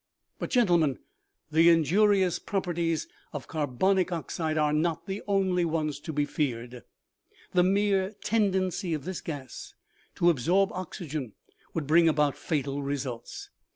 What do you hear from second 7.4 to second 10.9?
the mere ten dency of this gas to absorb